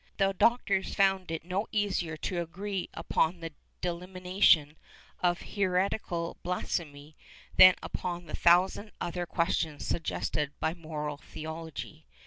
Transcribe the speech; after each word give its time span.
The 0.17 0.33
doctors 0.33 0.95
found 0.95 1.29
it 1.29 1.45
no 1.45 1.67
easier 1.71 2.17
to 2.17 2.41
agree 2.41 2.89
upon 2.91 3.39
the 3.39 3.53
delimitation 3.81 4.75
of 5.19 5.41
heretical 5.41 6.37
blasphemy 6.41 7.15
than 7.57 7.75
upon 7.83 8.25
the 8.25 8.35
thousand 8.35 8.93
other 8.99 9.27
questions 9.27 9.85
suggested 9.85 10.53
by 10.59 10.73
Moral 10.73 11.17
Theology. 11.17 12.07